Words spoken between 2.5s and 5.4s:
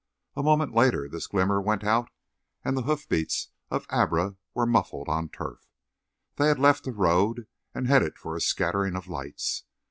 and the hoofbeats of Abra were muffled on